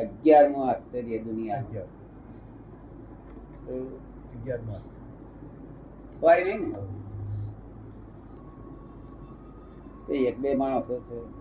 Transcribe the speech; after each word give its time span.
અગિયારમું 0.00 0.68
આશ્ચર્ય 0.68 1.18
દુનિયા 1.18 1.64
હોય 6.22 6.44
નહીં 6.44 6.60
ને? 6.60 6.74
એક 10.14 10.38
બે 10.38 10.54
માણસો 10.54 11.00
છે. 11.00 11.40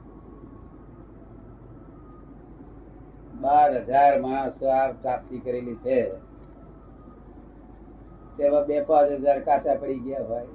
બાર 3.42 3.78
હજાર 3.78 4.22
માણસો 4.22 4.70
આ 4.70 4.92
પ્રાપ્તિ 4.92 5.40
કરેલી 5.40 5.76
છે. 5.76 6.12
તેમાં 8.38 8.66
બે 8.66 8.82
પાંચ 8.82 9.12
હજાર 9.12 9.40
કાચા 9.40 9.74
પડી 9.74 10.00
ગયા 10.00 10.24
હોય. 10.24 10.48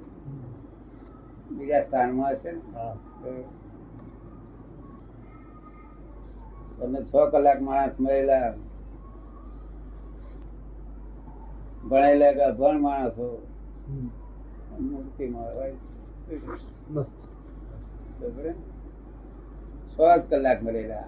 બીજા 1.51 1.83
સ્થાનમાં 1.83 2.31
હશે 2.31 2.51
ને? 2.51 2.61
હા 6.77 6.87
તમે 6.87 6.99
છ 7.03 7.11
કલાક 7.31 7.59
માણસ 7.61 7.95
મળેલા 7.99 8.49
ભણેલા 11.83 12.33
કે 12.33 12.43
અભણ 12.43 12.77
માણસો 12.81 13.25
હોય 15.55 15.73
છે. 16.27 16.35
બસ 16.87 17.09
કલાક 20.29 20.59
મળેલા 20.63 21.07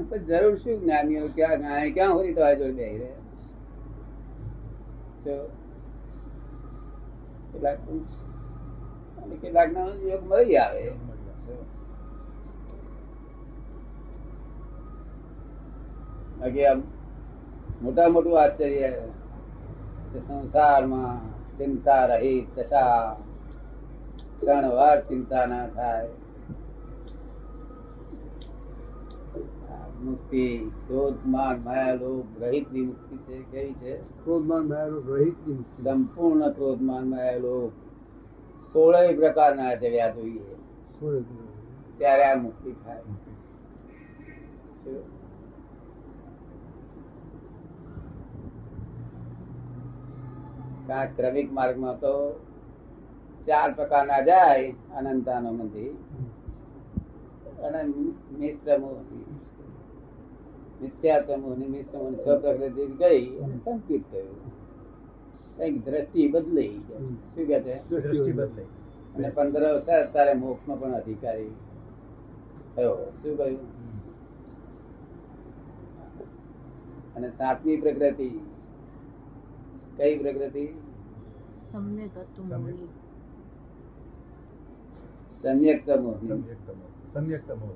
પણ 0.00 0.24
જરૂર 0.24 0.54
શું 0.56 0.80
જ્ઞાનીઓ 0.80 1.28
ક્યાં 1.28 1.58
જ્ઞાની 1.58 1.92
ક્યાં 1.92 2.12
હોય 2.12 2.34
તો 2.34 2.42
જોડે 2.56 2.72
બેહી 2.72 2.98
રહે? 2.98 3.10
તો 5.24 5.34
કેટલાક 7.52 7.78
કેટલાક 9.42 9.68
ના 9.72 9.86
યોગ 10.02 10.22
મળી 10.26 10.56
આવે. 10.56 10.82
આમ 16.42 16.82
મોટા 17.82 18.08
મોટું 18.08 18.42
આશ્ચર્ય 18.42 18.90
સંસારમાં 20.28 21.30
ચિંતા 21.58 22.06
રહી 22.06 22.46
દશા 22.56 23.16
ક્ષણવાર 24.40 25.00
ચિંતા 25.00 25.46
ના 25.46 25.66
થાય. 25.66 26.08
મુક્તિ 30.02 30.70
ક્રોધમાન 30.86 31.60
માયા 31.64 31.94
લોભ 31.94 32.42
રહિતની 32.42 32.84
મુક્તિ 32.84 33.16
છે 33.16 33.42
કેવી 33.42 33.72
છે? 33.72 33.96
ક્રોધમાન 33.96 34.68
માયાનો 34.68 35.00
રહિત 35.00 35.34
સંપૂર્ણ 35.84 36.50
ક્રોધમાન 36.50 37.08
માયા 37.08 37.36
લોભ 37.36 37.72
સોળે 38.72 39.16
પ્રકારના 39.16 39.74
જવ્યા 39.74 40.10
જોઈએ. 40.10 40.56
ત્યારે 41.98 42.24
આ 42.24 42.34
મુક્તિ 42.34 42.72
થાય. 42.72 43.02
ક્રમિક 50.88 51.52
માર્ગમાં 51.52 52.00
તો 52.00 52.40
ચાર 53.46 53.72
પ્રકારના 53.72 54.20
જાય 54.20 54.70
અનંતાનો 54.70 55.52
મંદિર. 55.52 55.90
અને 57.62 57.92
છ 62.14 62.24
પ્રકૃતિ 62.24 62.86
ગઈ 62.86 63.40
સંકિત 63.64 64.12
થયું. 64.12 64.58
કંઈક 65.56 65.84
દ્રષ્ટિ 65.84 66.28
બદલાઈ 66.28 66.68
શું 66.68 67.46
કે 67.46 67.60
છે? 67.60 67.88
દ્રષ્ટિ 67.88 68.32
બદલાઈ 68.32 68.64
અને 69.16 69.28
પંદર 69.28 69.72
વર્ષ 69.72 70.12
તારે 70.12 70.34
મોક્ષ 70.34 70.68
નો 70.68 70.76
પણ 70.76 70.92
અધિકારી 70.92 71.50
થયો. 72.76 73.12
શું 73.22 73.36
કહ્યું? 73.36 73.60
અને 77.14 77.30
સાતમી 77.30 77.76
પ્રકૃતિ 77.76 78.40
કઈ 79.98 80.18
પ્રકૃતિ? 80.18 80.64
સમ્યક 81.72 82.18
હતું 82.18 82.46
મોહની. 82.48 82.88
સમ્યક 85.42 85.88
મોહની 85.88 86.28
સમ્યક્તમો 86.28 86.86
સમ્યક્તમો 87.12 87.68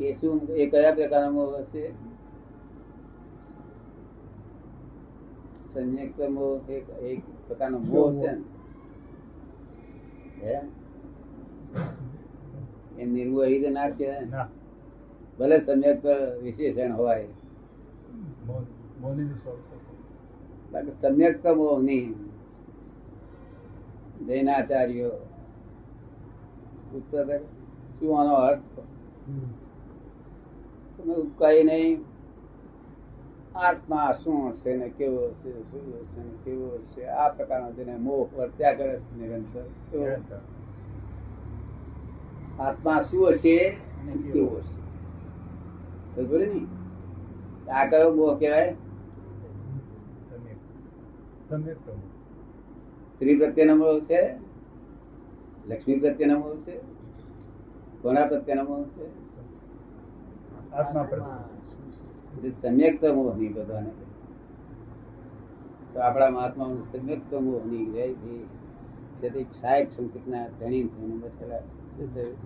એ 0.00 0.12
શું 0.14 0.40
એ 0.56 0.66
કયા 0.66 0.92
પ્રકારનો 0.92 1.30
મોહ 1.30 1.50
હશે? 1.56 1.84
સંયુક્ત 5.74 6.20
મોહ 6.30 6.70
એક 6.70 6.86
એક 7.02 7.20
પ્રકારનો 7.48 7.78
મોહ 7.78 8.08
છે? 8.14 8.30
એ 12.98 13.04
નિર્મોહી 13.06 13.70
ના 13.70 13.90
કહેવાય 13.90 14.48
ભલે 15.38 15.56
સમ્યક 15.58 16.04
વિશેષણ 16.42 16.92
હોય. 16.92 17.28
મૌન 20.72 20.84
મૌનીની 20.84 21.32
બાકી 21.32 21.34
સમ્યક 21.36 22.16
જૈનાચાર્યો 24.26 25.10
પૂછતા 26.92 27.38
શું 28.00 28.20
આનો 28.20 28.34
અર્થ? 28.34 28.80
કઈ 31.38 31.62
નહીં. 31.62 32.04
આત્મા 33.54 34.12
શું 34.24 34.50
હશે 34.50 34.76
ને 34.76 34.88
કેવો 34.88 35.28
હશે 35.28 35.52
શું 35.52 36.00
હશે 36.00 36.22
ને 36.22 36.30
કેવો 36.44 36.74
હશે? 36.74 37.06
આ 37.06 37.28
પ્રકારનો 37.28 37.72
જેને 37.72 37.96
મોહ 37.96 38.28
વર્ત્યા 38.36 38.72
કરે 38.72 39.00
છે 39.00 39.16
નિરંતર. 39.16 40.40
આત્મા 42.60 43.00
શું 43.00 43.30
હશે 43.30 43.68
અને 43.68 44.12
કેવો 44.12 44.56
હશે? 44.56 44.80
સમજ્યો 46.16 46.38
ને? 46.38 46.66
આ 47.70 47.86
કયો 47.86 48.14
મોહ 48.14 48.38
કહેવાય? 48.38 48.66
સમ્યક્તમો 48.66 48.89
સ્ત્રી 51.50 53.38
પ્રત્યેનો 53.38 53.74
મોહ 53.76 54.00
છે 54.00 54.20
લક્ષ્મી 55.68 55.98
પ્રત્યેનો 55.98 56.38
મોહ 56.38 56.56
છે 56.56 56.74
કોના 58.02 58.26
પ્રત્યેનો 58.26 58.62
મોહ 58.64 58.84
છે. 58.84 59.06
આત્મા 60.72 61.02
પ્રત્યે 61.02 61.38
સમ્યક 62.40 62.54
સમ્યક્ત 62.62 63.04
મોહની 63.04 63.48
બધાને. 63.48 63.90
તો 65.92 66.00
આપણા 66.00 66.30
મહાત્મા 66.30 66.68
સમ્યક્ત 66.92 67.34
મોહ 67.34 67.62
નહીં 67.66 67.94
રહે 67.94 68.06
છે 69.18 69.28
તે 69.28 69.42
સાહેબ 69.60 69.86
સંકેતના 69.90 70.46
ધણી 70.60 70.84
થઈને 70.88 71.16
બેઠેલા 71.16 71.62
શું 71.96 72.14
થયું? 72.14 72.36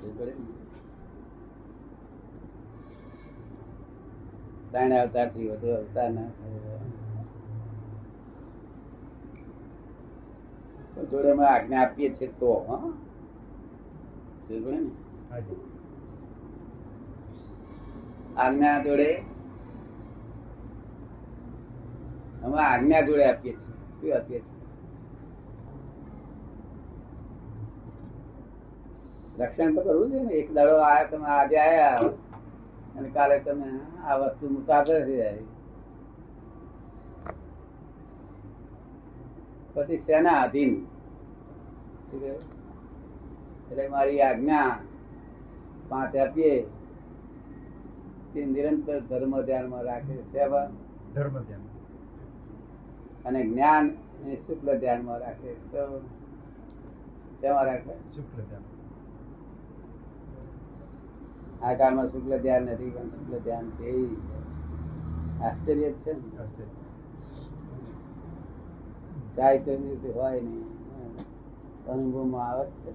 શું 0.00 0.18
પડે 0.18 0.32
ને? 0.32 0.46
ત્રણ 4.72 4.92
અવતારથી 4.92 5.48
વધુ 5.48 5.68
અવતાર 5.74 6.10
ના. 6.10 6.30
જોડે 11.10 11.30
અમે 11.30 11.44
આજ્ઞા 11.46 11.82
આપીએ 11.82 12.10
છીએ 12.10 12.28
તો 12.40 12.50
આજ્ઞા 18.36 18.82
જોડે 18.82 19.08
અમે 22.44 22.56
આજ્ઞા 22.62 23.02
જોડે 23.02 23.24
આપીએ 23.30 23.52
છીએ. 23.52 23.74
શું 24.00 24.16
આપીએ 24.16 24.40
છીએ? 24.40 24.56
રક્ષણ 29.38 29.74
તો 29.74 29.80
કરવું 29.80 30.10
છે 30.10 30.20
ને. 30.22 30.32
એક 30.34 30.48
દાડો 30.54 30.74
આયા 30.80 31.10
તમે 31.10 31.28
આજે 31.28 31.56
આયા. 31.58 32.27
અને 32.98 33.08
કાલે 33.08 33.36
તમે 33.38 33.70
આ 34.06 34.16
વસ્તુ 34.16 34.44
મુકાબલે 34.50 34.96
થઈ 35.04 35.16
જાય 35.16 35.44
પછી 39.74 39.98
શેના 40.06 40.40
અધીન 40.42 40.72
એટલે 43.70 43.84
મારી 43.88 44.20
આજ્ઞા 44.22 44.70
પાંચ 45.88 46.16
આપીએ. 46.16 46.54
તે 48.32 48.40
નિરંતર 48.46 48.98
ધર્મ 49.00 49.34
ધ્યાનમાં 49.42 49.82
રાખે 49.82 50.14
સેવા. 50.32 50.66
ધર્મ 51.14 51.36
ધ્યાન 51.38 51.64
અને 53.26 53.40
જ્ઞાન 53.44 53.86
શુક્લ 54.46 54.68
ધ્યાનમાં 54.78 55.18
રાખે. 55.18 55.52
તો 55.72 55.82
તેમાં 57.40 57.64
રાખે. 57.64 57.94
શુક્લ 58.14 58.42
ધ્યાન 58.42 58.77
આ 61.62 61.74
કાળમાં 61.74 62.06
શુક્લ 62.06 62.38
ધ્યાન 62.38 62.62
નથી 62.62 62.90
પણ 62.90 63.02
શુક્લ 63.02 63.38
ધ્યાન 63.38 63.70
છે 63.70 64.14
આશ્ચર્ય 65.42 65.90
છે 65.90 66.78
જાય 69.36 69.58
તો 69.58 69.74
રીતે 69.74 70.08
હોય 70.08 70.40
નહીં. 70.40 70.64
અનુભવમાં 71.86 72.50
આવે 72.50 72.70
છે. 72.70 72.92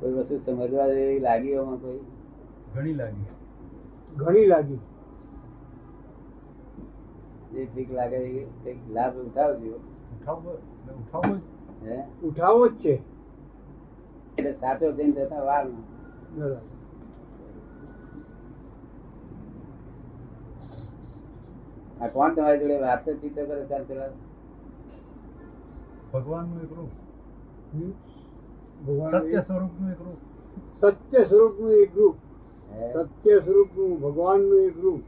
કોઈ 0.00 0.12
વસ્તુ 0.12 0.38
સમજવા 0.38 0.88
જેવી 0.88 1.20
લાગી 1.20 1.48
એમાં 1.48 1.76
કોઈ? 1.76 1.98
ઘણી 2.74 2.92
લાગી. 2.92 3.24
ઘણી 4.16 4.46
લાગી. 4.46 4.78
જે 7.52 7.64
ઠીક 7.64 7.92
લાગે 7.92 8.16
એ 8.16 8.44
કંઈક 8.44 8.90
લાભ 8.90 9.16
ઉઠાવજો. 9.16 9.74
ઉઠાવો 9.74 10.50
ઉઠાવો 10.94 11.34
હે? 11.86 12.04
ઉઠાવો 12.24 12.68
જ 12.68 12.74
છે. 12.74 13.15
એટલે 14.38 14.52
સાચો 14.52 14.86
જૈન 14.92 15.12
થતા 15.12 15.42
વાર 15.44 15.64
ના. 16.38 16.60
આ 22.00 22.08
કોણ 22.14 22.34
તમારી 22.34 22.60
જોડે 22.60 22.76
વાતચીત 22.80 23.34
કરે 23.34 23.64
ચાર 23.70 23.82
પેલા 23.88 24.10
ભગવાનનું 26.12 26.58
એક 26.64 26.72
રૂપ. 26.78 26.92
સત્ય 29.14 29.40
સ્વરૂપનું 29.42 29.90
એક 29.92 30.00
રૂપ. 30.06 30.20
સત્ય 30.80 31.20
સ્વરૂપનું 31.24 31.72
એક 31.82 31.92
રૂપ. 31.96 32.16
સત્ય 32.94 33.36
સ્વરૂપનું 33.40 33.92
ભગવાન 34.00 34.40
ભગવાનનું 34.42 34.60
એક 34.68 34.76
રૂપ. 34.84 35.02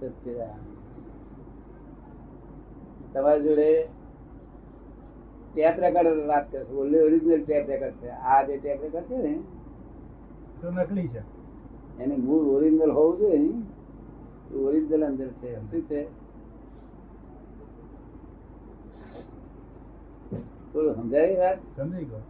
સચ્ચિદાનંદ. 0.00 0.75
તમારી 3.16 3.42
જોડે 3.42 3.88
ટેપ 5.54 5.80
રેકર્ડ 5.80 6.26
વાત 6.26 6.52
કરશું. 6.52 6.78
ઓરિજિનલ 6.78 7.44
ટેપ 7.44 7.70
રેકર્ડ 7.70 7.94
છે. 7.94 8.08
આ 8.08 8.42
જે 8.42 8.58
ટેપ 8.58 8.82
રેકર્ડ 8.82 9.04
છે 9.04 9.16
ને 9.16 9.34
તો 10.60 10.70
નકલી 10.70 11.08
છે. 11.08 11.22
એની 12.02 12.16
મૂળ 12.16 12.44
ઓરિજિનલ 12.56 12.90
હોવું 12.90 13.18
જોઈએ 13.18 13.38
ને. 13.38 13.62
એ 14.50 14.56
ઓરિજિનલ 14.58 15.04
અંદર 15.06 15.28
છે. 15.28 15.56
શું 15.70 15.82
છે? 15.82 16.04
થોડું 20.72 20.94
સમજાય 20.94 21.38
વાત? 21.38 21.58
સમજી 21.76 22.04
ગયો. 22.04 22.24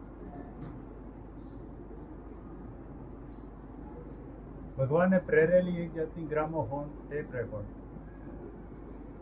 ભગવાને 4.79 5.19
પ્રેરેલી 5.19 5.81
એક 5.81 5.95
જાતની 5.95 6.27
ગ્રામોફોન 6.27 6.87
ટેપ 7.09 7.35
રેકોર્ડ 7.35 7.76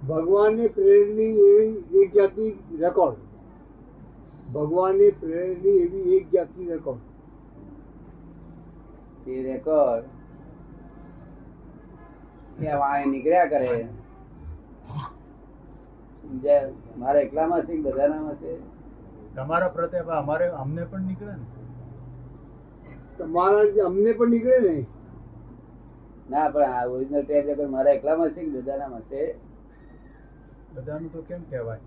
ભગવાનને 0.08 0.66
પ્રેરણી 0.66 1.38
એવી 1.38 2.02
એક 2.02 2.14
જાતની 2.14 2.52
રેકોર્ડ 2.78 3.16
ભગવાનને 4.52 5.10
પ્રેરણી 5.10 5.78
એવી 5.78 6.16
એક 6.16 6.30
જાતની 6.32 6.66
રેકોર્ડ 6.66 7.00
એ 9.28 9.42
રેકોર્ડ 9.42 10.04
વાણી 12.78 13.10
નીકળ્યા 13.10 13.46
કરે. 13.46 13.88
મારે 16.24 16.72
મારા 16.98 17.20
એકલામાં 17.20 17.62
છે 17.62 17.76
કે 17.76 17.82
બધાનામાં 17.82 18.34
છે? 18.34 18.52
તમારા 19.34 19.68
પ્રત્યે 19.68 20.00
અમારે 20.00 20.46
અમને 20.48 20.84
પણ 20.84 21.00
નીકળે 21.00 21.32
ને? 21.32 21.46
તમારા 23.18 23.86
અમને 23.86 24.12
પણ 24.12 24.28
નીકળે 24.28 24.58
ને? 24.58 24.86
ના 26.30 26.48
પણ 26.48 26.62
આ 26.62 26.86
ઓરિજિનલ 26.86 27.22
ટેપ 27.22 27.60
મારા 27.70 27.90
એકલામાં 27.90 28.30
છે 28.30 28.40
કે 28.40 28.50
બધાનામાં 28.50 29.00
છે? 29.00 29.53
બધાનું 30.74 31.12
તો 31.12 31.22
કેમ 31.22 31.42
કહેવાય? 31.42 31.78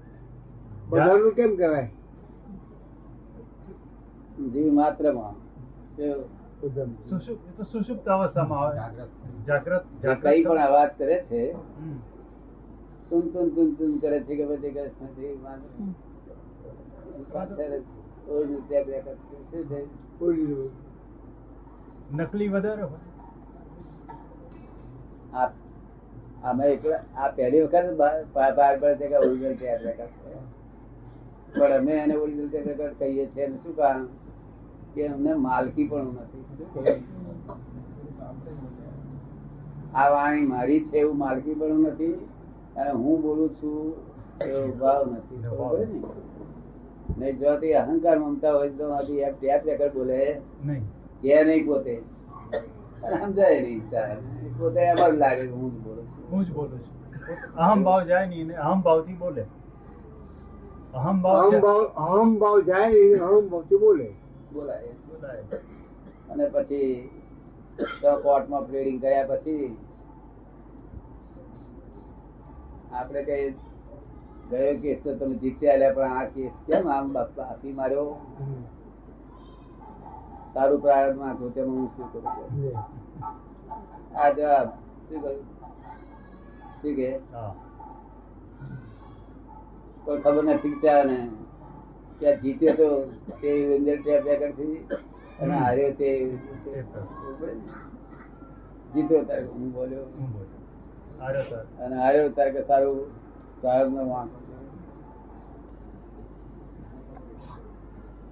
બધાનું 0.89 1.31
કેમ 1.31 1.55
કહેવાય? 1.55 1.91
જીવ? 4.53 6.21
સુષુપ્ત 7.63 8.09
અવસ્થામાં 8.09 8.59
આવે. 8.59 8.77
જાગ્રત. 9.47 9.85
કઈ 10.23 10.43
પણ 10.43 10.57
અવાજ 10.57 10.89
કરે 10.97 11.25
છે? 11.31 11.51
હમ. 11.51 11.97
તુન 13.09 13.21
તુન 13.21 13.49
તુન 13.49 13.73
તુન 13.73 13.97
કરે 13.97 14.19
છે 14.19 14.35
કે 14.35 14.45
બધી 14.45 14.69
કરે. 14.71 14.91
નથી 15.03 15.39
માત્ર. 15.43 15.83
નકલી 22.15 22.47
વધારે 22.47 22.81
હોય. 22.81 22.99
આ 25.33 25.47
અમે 26.43 26.65
એકલા 26.65 27.01
આ 27.17 27.31
પહેલી 27.31 27.61
વખત 27.61 27.87
બહાર 28.33 28.77
પડે 28.79 28.95
છે 28.97 29.07
કે 29.07 29.17
ઓરિજિનલ 29.17 29.55
ટેપ 29.55 29.81
રેકર્ડ 29.81 30.13
પણ 31.53 31.71
અમે 31.71 31.93
એને 31.93 32.15
ઓરિજિનલ 32.17 32.49
ટેપ 32.49 32.65
રેકર્ડ 32.67 32.97
કહીએ 32.99 33.25
છીએ 33.33 33.47
શું 33.63 33.75
કારણ? 33.75 34.07
કે 34.95 35.07
અમને 35.07 35.33
માલકી 35.35 35.87
પણ 35.89 36.07
નથી. 36.07 37.03
આ 39.93 40.09
વાણી 40.11 40.47
મારી 40.47 40.79
છે 40.79 40.97
એવું 40.99 41.17
માલકી 41.17 41.55
પણ 41.55 41.87
નથી 41.87 42.15
અને 42.75 42.91
હું 42.91 43.21
બોલું 43.21 43.49
છું 43.55 43.93
એવો 44.41 44.67
ભાવ 44.79 45.01
નથી. 45.07 45.39
ખબર 45.43 45.75
પડી 45.79 46.01
ને? 46.01 46.09
ને 47.17 47.33
જો 47.33 47.57
તે 47.57 47.73
અહંકાર 47.75 48.19
મમતા 48.19 48.51
હોય 48.51 48.69
તો 48.69 48.85
ટેપ 49.33 49.65
રેકર્ડ 49.65 49.93
બોલે. 49.93 50.41
નહીં. 50.63 50.83
કે 51.21 51.43
નહીં 51.43 51.65
પોતે? 51.65 52.01
સમજાય 53.09 53.61
નહીં 53.61 53.89
પોતે 54.57 54.79
એમ 54.79 54.95
જ 54.95 55.17
લાગે 55.17 55.47
હું 55.47 55.75
જ 55.75 55.77
બોલું 55.77 56.05
છું. 56.05 56.31
હું 56.31 56.45
જ 56.45 56.53
બોલું 56.53 56.79
છું. 56.79 56.97
અહમ 57.55 57.83
ભાવ 57.83 58.03
જાય 58.03 58.27
નહીં 58.27 58.57
અહમ 58.57 58.81
ભાવથી 58.81 59.13
બોલે. 59.13 59.45
અહમ 60.93 61.21
ભાવ 61.21 61.35
અહમ 61.35 61.51
જાય- 61.51 61.63
નહીં 61.63 61.95
અહમ 61.95 62.39
ભાવ 62.39 62.61
જાય 62.61 62.89
ને 62.89 63.19
અહમ 63.19 63.49
ભાવથી 63.49 63.77
બોલે. 63.77 64.13
બોલાય. 64.53 64.87
બોલાય. 64.87 65.43
અને 66.29 66.45
પછી 66.45 67.09
તો 68.01 68.17
કોર્ટમાં 68.17 68.67
પ્લેડિંગ 68.67 69.01
કર્યા 69.01 69.25
પછી 69.25 69.77
આપણે 72.93 73.23
કઈ 73.23 73.51
ગયો 74.51 74.75
કેસ 74.81 74.97
તો 75.03 75.15
તમે 75.15 75.35
જીત્યા 75.35 75.73
એટલે 75.73 75.91
પણ 75.91 76.13
આ 76.13 76.23
કેસ 76.25 76.51
કેમ 76.67 76.89
આમ 76.89 77.13
બાપ- 77.13 77.41
આપી 77.41 77.73
માર્યો? 77.73 78.15
તારું 80.53 80.79
પ્રારંભ 80.83 81.19
નાખ્યું 81.23 81.53
તેમાં 81.55 81.77
હું 81.79 81.89
શું 81.95 82.07
કરું 82.11 82.25
આ 84.15 84.29
જવાબ. 84.37 84.67
શું 85.07 85.19
કહ્યું? 85.23 85.43
શું 86.79 86.93
કે 86.97 87.09
કોઈ 90.05 90.21
ખબર 90.23 90.43
નથી 90.45 90.79
ચાલે 90.83 91.05
ને. 91.11 91.19
ત્યાં 92.19 92.39
જીત્યો 92.43 92.75
તો 92.79 92.87
તે 93.41 93.49
અંદર 93.77 93.97
ત્યાં 94.05 94.25
રેકર્ડથી 94.27 94.77
અને 95.41 95.53
હાર્યો 95.63 95.91
તે. 95.99 96.09
જીત્યો 98.93 99.23
તારે 99.29 99.45
હું 99.53 99.71
બોલ્યો? 99.77 100.05
અને 101.83 101.95
હાર્યો 102.03 102.29
તારે 102.37 102.51
કે 102.57 102.61
સારું 102.69 102.99
સાહેબ 103.61 103.87
નો 103.95 104.03
વાંક 104.11 104.31
છે 104.31 104.55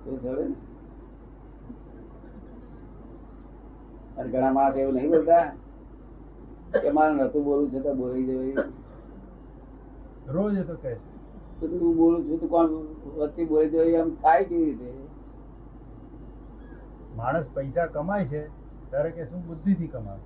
એવું 0.06 0.20
થયું 0.24 0.50
ને? 0.50 0.58
અને 4.18 4.30
ઘણા 4.30 4.54
માણસ 4.54 4.78
એવું 4.78 4.96
નહીં 4.96 5.12
બોલતા. 5.12 5.46
કે 6.74 6.90
મારે 6.92 7.12
નતું 7.16 7.44
બોલવું 7.44 7.72
છે 7.72 7.80
તો 7.82 7.92
બોલી 7.96 8.28
જવાય 8.28 8.64
રોજ 10.28 10.56
તો 10.64 10.76
કહે 10.78 10.94
છે. 10.96 11.12
તું 11.62 11.96
બોલું 11.96 12.22
છું 12.26 12.40
તું 12.40 12.50
કોણ 12.50 12.70
વચ્ચે 13.18 13.42
બોલી 13.48 13.72
જવાય 13.72 14.00
એમ 14.00 14.12
થાય 14.18 14.44
કેવી 14.46 14.66
રીતે? 14.72 14.90
માણસ 17.14 17.48
પૈસા 17.52 17.88
કમાય 17.90 18.26
છે 18.28 18.42
ત્યારે 18.92 19.12
કે 19.14 19.28
શું 19.28 19.42
બુદ્ધિ 19.44 19.74
થી 19.76 19.90
કમાવે 19.90 20.24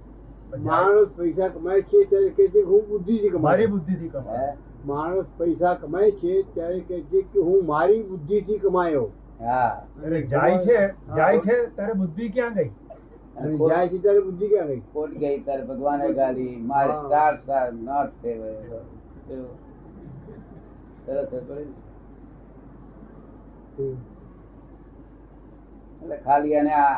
માણસ 0.54 1.10
પૈસા 1.14 1.50
કમાય 1.52 1.82
છે 1.84 2.00
ત્યારે 2.06 2.32
કે 2.34 2.46
છે 2.50 2.62
હું 2.64 2.84
બુદ્ધિથી 2.88 3.32
મારી 3.36 3.36
કમાય 3.36 3.44
મારી 3.46 3.68
બુદ્ધિ 3.68 3.96
થી 3.96 4.12
કમાય 4.12 4.52
માણસ 4.84 5.28
પૈસા 5.38 5.76
કમાય 5.78 6.12
છે 6.18 6.34
ત્યારે 6.52 6.80
કે 6.84 6.98
છે 7.10 7.20
કે 7.30 7.40
હું 7.42 7.66
મારી 7.66 8.04
બુદ્ધિ 8.06 8.38
થી 8.44 8.60
કમાયો. 8.60 9.08
હા. 9.40 9.72
એટલે 9.98 10.22
જાય 10.30 10.58
છે 10.62 10.78
જાય 11.16 11.40
છે 11.42 11.56
ત્યારે 11.72 11.94
બુદ્ધિ 11.96 12.26
ક્યાં 12.32 12.56
ગઈ? 12.56 12.72
બુદ્ધિ 14.22 14.46
ક્યાં 14.48 14.70
ગઈ 14.70 14.82
ખોટ 14.92 15.12
ગઈ 15.16 15.38
તારે 15.42 15.64
ભગવાને 15.66 16.08
ગાલી 16.14 16.56
મારે 16.64 16.92
હા. 16.92 17.10
ચાર 17.10 17.34
સાર 17.46 17.68
નોટ 17.82 18.12
ફેવર? 18.22 18.56
એટલે 26.02 26.18
ખાલી 26.20 26.56
અને 26.56 26.74
આ 26.76 26.96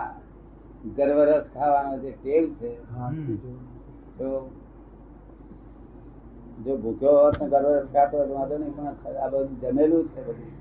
ગર્વરસ 0.97 1.45
ખાવાનો 1.53 1.93
જે 1.99 2.11
ટેવ 2.13 2.45
છે 2.57 2.69
તો 4.17 4.27
જો 6.57 6.73
ભૂખ્યો 6.77 7.15
હોત 7.19 7.35
ને 7.39 7.47
ગર્વરસ 7.53 7.85
ખાતો 7.93 8.17
તો 8.19 8.33
વાંધો 8.33 8.55
નહીં 8.57 8.73
પણ 8.75 8.87
આ 9.17 9.29
બધું 9.29 9.55
જમેલું 9.63 10.05
છે 10.09 10.21
બધું. 10.21 10.51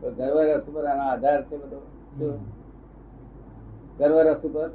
તો 0.00 0.06
ગર્વરસ 0.12 0.64
ઉપર 0.64 0.84
આનો 0.86 1.04
આધાર 1.06 1.40
છે 1.44 1.56
બધો. 1.58 1.78
શું? 3.98 4.08
ગર્વરસ 4.08 4.44
ઉપર 4.44 4.68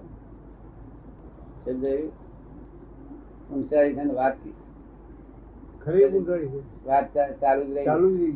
સમજાયું 3.47 4.15
વાત 4.15 4.37
વાત 6.85 7.17
ચાલુ 7.41 7.65
જ 7.65 7.71
રહી. 7.71 7.85
ચાલુ 7.85 8.17
જ 8.17 8.21
રહી. 8.21 8.35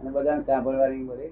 અને 0.00 0.10
બધાને 0.10 0.42
સાંભળવાની 0.42 1.02
મળે. 1.02 1.30